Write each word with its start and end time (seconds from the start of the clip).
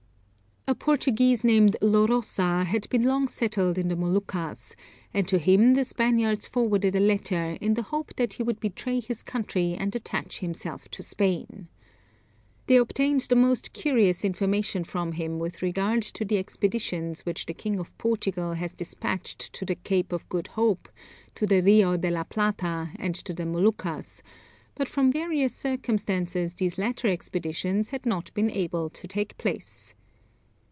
A 0.67 0.75
Portuguese 0.75 1.43
named 1.43 1.75
Lorosa 1.81 2.63
had 2.63 2.87
been 2.89 3.03
long 3.03 3.27
settled 3.27 3.77
in 3.77 3.89
the 3.89 3.95
Moluccas, 3.95 4.73
and 5.13 5.27
to 5.27 5.37
him 5.37 5.73
the 5.73 5.83
Spaniards 5.83 6.47
forwarded 6.47 6.95
a 6.95 6.99
letter, 7.01 7.57
in 7.59 7.73
the 7.73 7.81
hope 7.81 8.15
that 8.15 8.33
he 8.33 8.43
would 8.43 8.61
betray 8.61 9.01
his 9.01 9.21
country 9.21 9.73
and 9.73 9.93
attach 9.93 10.39
himself 10.39 10.87
to 10.91 11.03
Spain. 11.03 11.67
They 12.67 12.77
obtained 12.77 13.21
the 13.21 13.35
most 13.35 13.73
curious 13.73 14.23
information 14.23 14.85
from 14.85 15.11
him 15.13 15.39
with 15.39 15.61
regard 15.61 16.03
to 16.03 16.23
the 16.23 16.37
expeditions 16.37 17.25
which 17.25 17.47
the 17.47 17.53
king 17.53 17.77
of 17.77 17.97
Portugal 17.97 18.53
had 18.53 18.77
despatched 18.77 19.51
to 19.51 19.65
the 19.65 19.75
Cape 19.75 20.13
of 20.13 20.29
Good 20.29 20.47
Hope, 20.55 20.87
to 21.35 21.45
the 21.45 21.59
Rio 21.59 21.97
de 21.97 22.09
la 22.11 22.23
Plata 22.23 22.91
and 22.95 23.15
to 23.15 23.33
the 23.33 23.45
Moluccas; 23.45 24.23
but 24.75 24.87
from 24.87 25.11
various 25.11 25.53
circumstances 25.53 26.53
these 26.53 26.77
latter 26.77 27.09
expeditions 27.09 27.89
had 27.89 28.05
not 28.05 28.33
been 28.33 28.49
able 28.49 28.89
to 28.91 29.05
take 29.09 29.37
place. 29.37 29.95